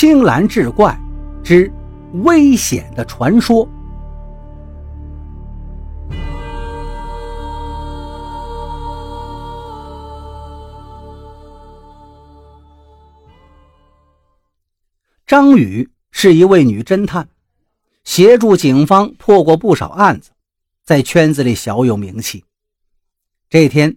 [0.00, 0.96] 青蓝志怪
[1.42, 1.68] 之
[2.22, 3.68] 危险的传说。
[15.26, 17.28] 张宇是一位女侦探，
[18.04, 20.30] 协助警方破过不少案子，
[20.84, 22.44] 在圈子里小有名气。
[23.50, 23.96] 这天，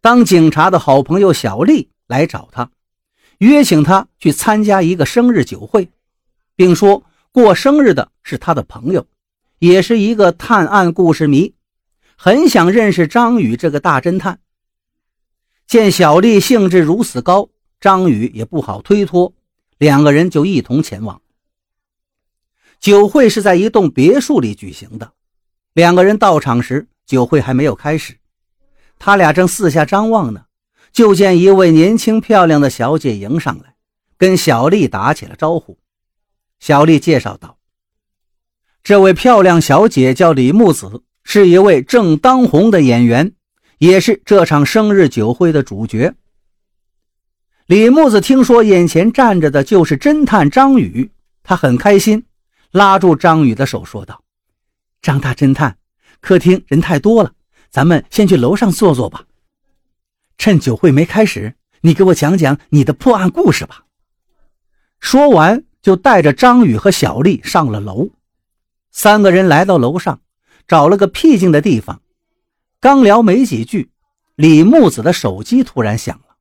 [0.00, 2.70] 当警察的好朋友小丽来找他。
[3.38, 5.90] 约请他去参加一个生日酒会，
[6.54, 9.06] 并说过生日的是他的朋友，
[9.58, 11.54] 也是一个探案故事迷，
[12.16, 14.40] 很想认识张宇这个大侦探。
[15.66, 19.34] 见小丽兴致如此高，张宇也不好推脱，
[19.76, 21.20] 两个人就一同前往。
[22.78, 25.12] 酒会是在一栋别墅里举行的，
[25.74, 28.16] 两个人到场时，酒会还没有开始，
[28.98, 30.45] 他俩正四下张望呢。
[30.96, 33.74] 就见一位年轻漂亮的小姐迎上来，
[34.16, 35.76] 跟小丽打起了招呼。
[36.58, 37.58] 小丽介绍道
[38.82, 43.34] ：“这位漂亮小姐叫李木子，是一位正当红的演员，
[43.76, 46.14] 也是这场生日酒会的主角。”
[47.68, 51.10] 李木子听说眼前站着的就是侦探张宇，
[51.42, 52.24] 他很开心，
[52.70, 54.24] 拉住张宇的手说道
[55.02, 55.76] ：“张大侦探，
[56.22, 57.30] 客厅人太多了，
[57.68, 59.22] 咱们先去楼上坐坐吧。”
[60.38, 63.84] 趁酒会没开始，你给我讲讲你的破案故事吧。
[65.00, 68.10] 说完，就带着张宇和小丽上了楼。
[68.90, 70.20] 三个人来到楼上，
[70.66, 72.00] 找了个僻静的地方。
[72.80, 73.90] 刚聊没几句，
[74.34, 76.36] 李木子的手机突然响了。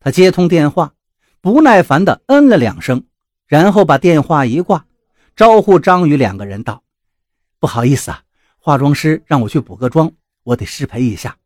[0.00, 0.94] 他接通电话，
[1.40, 3.04] 不耐烦地嗯了两声，
[3.46, 4.86] 然后把电话一挂，
[5.34, 6.82] 招呼张宇两个人道
[7.58, 8.22] ：“不好意思啊，
[8.58, 10.12] 化妆师让我去补个妆，
[10.44, 11.36] 我得失陪一下，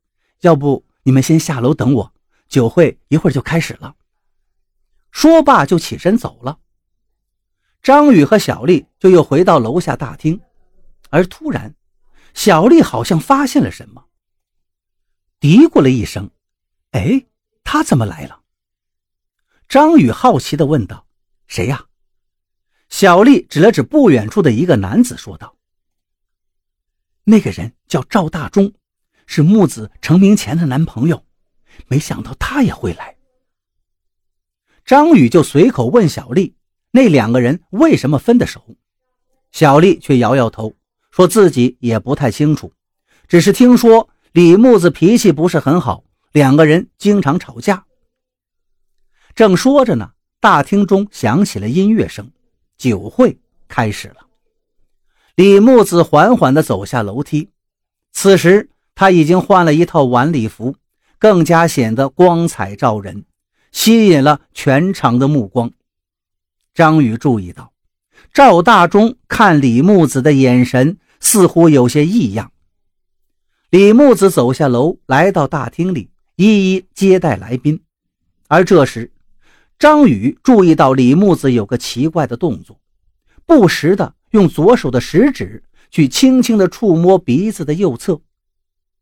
[0.41, 2.15] 要不……”你们先下楼等我，
[2.49, 3.97] 酒会一会儿就开始了。
[5.11, 6.61] 说罢就起身走了。
[7.83, 10.41] 张宇和小丽就又回到楼下大厅，
[11.09, 11.75] 而突然，
[12.35, 14.07] 小丽好像发现了什么，
[15.41, 16.31] 嘀咕了一声
[16.93, 17.27] ：“哎，
[17.65, 18.43] 他怎么来了？”
[19.67, 21.07] 张宇好奇地问道
[21.49, 21.87] ：“谁呀？”
[22.91, 25.57] 小丽指了指不远处的一个男子，说道
[27.25, 28.73] ：“那个人叫赵大忠。”
[29.33, 31.25] 是木子成名前的男朋友，
[31.87, 33.17] 没想到他也会来。
[34.85, 36.57] 张宇就随口问小丽
[36.91, 38.77] ：“那两个人为什么分的手？”
[39.53, 40.75] 小丽却摇摇头，
[41.13, 42.73] 说自己也不太清楚，
[43.29, 46.03] 只是听说李木子脾气不是很好，
[46.33, 47.85] 两个人经常吵架。
[49.37, 52.29] 正说着呢，大厅中响起了音乐声，
[52.77, 53.39] 酒会
[53.69, 54.27] 开始了。
[55.37, 57.49] 李木子缓缓地走下楼梯，
[58.11, 58.69] 此时。
[58.95, 60.77] 他已经换了一套晚礼服，
[61.19, 63.25] 更加显得光彩照人，
[63.73, 65.71] 吸引了全场的目光。
[66.75, 67.73] 张宇注意到，
[68.33, 72.53] 赵大忠看李木子的眼神似乎有些异样。
[73.71, 77.83] 李木子走下楼，来到大厅里，一一接待来宾。
[78.49, 79.13] 而这时，
[79.79, 82.81] 张宇注意到李木子有个奇怪的动作，
[83.47, 88.21] 不时的用左手的食指去轻轻的触摸鼻子的右侧。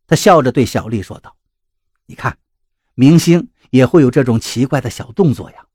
[0.08, 1.36] 他笑着对小丽说道
[2.06, 2.38] ：“你看，
[2.94, 5.66] 明星也会有这种奇怪的小动作呀。”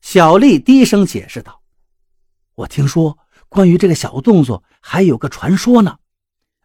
[0.00, 1.62] 小丽低声解释道
[2.56, 3.18] ：“我听说
[3.50, 5.98] 关于这个小动作还有个传说呢。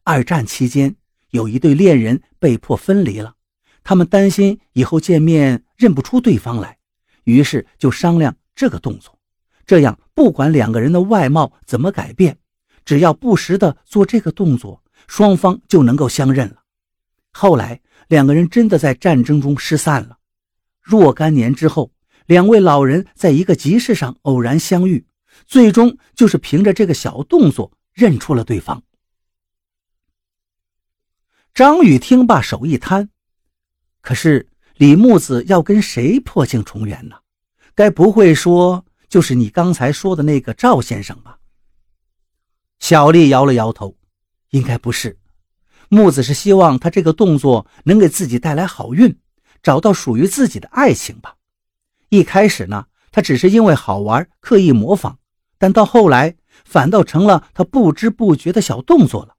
[0.03, 0.96] 二战期间，
[1.31, 3.36] 有一对恋人被迫分离了，
[3.84, 6.78] 他们担心以后见面认不出对方来，
[7.25, 9.19] 于是就商量这个动作，
[9.66, 12.40] 这样不管两个人的外貌怎么改变，
[12.86, 16.63] 只要不时的做这个动作。”双方就能够相认了。
[17.31, 20.18] 后来两个人真的在战争中失散了。
[20.81, 21.91] 若干年之后，
[22.25, 25.06] 两位老人在一个集市上偶然相遇，
[25.45, 28.84] 最终就是凭着这个小动作认出了对方。
[31.53, 33.09] 张宇听罢，手一摊。
[34.01, 37.18] 可是李木子要跟谁破镜重圆呢？
[37.75, 41.39] 该不会说就是你刚才说的那个赵先生吧？
[42.80, 43.98] 小丽摇了摇头。
[44.51, 45.17] 应该不是，
[45.89, 49.17] 木子是希望他这个动作能给自己带来好运，
[49.61, 51.35] 找到属于自己的爱情吧。
[52.09, 55.17] 一开始呢，他只是因为好玩刻意模仿，
[55.57, 59.35] 但到后来反倒成了他不知不觉的小动作了。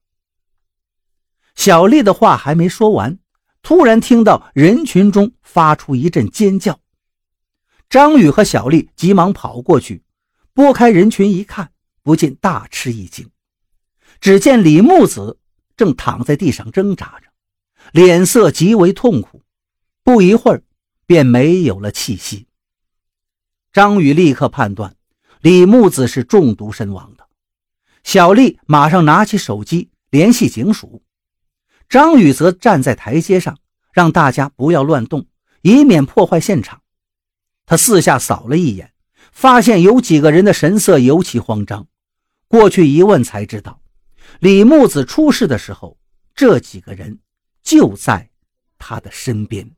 [1.54, 3.18] 小丽的话还没说完，
[3.62, 6.78] 突然听到人群中发出一阵尖叫，
[7.88, 10.04] 张宇和小丽急忙跑过去，
[10.52, 11.72] 拨开人群一看，
[12.02, 13.28] 不禁大吃一惊。
[14.20, 15.38] 只见李木子
[15.76, 17.28] 正躺在地上挣扎着，
[17.92, 19.42] 脸色极为痛苦，
[20.02, 20.62] 不一会儿
[21.06, 22.46] 便没有了气息。
[23.72, 24.96] 张宇立刻判断
[25.40, 27.26] 李木子是中毒身亡的。
[28.02, 31.02] 小丽马上拿起手机联系警署，
[31.88, 33.58] 张宇则站在台阶上，
[33.92, 35.26] 让大家不要乱动，
[35.62, 36.80] 以免破坏现场。
[37.66, 38.92] 他四下扫了一眼，
[39.30, 41.86] 发现有几个人的神色尤其慌张。
[42.48, 43.80] 过去一问才知道，
[44.40, 45.98] 李木子出事的时候，
[46.34, 47.18] 这几个人
[47.62, 48.30] 就在
[48.78, 49.68] 他的身边。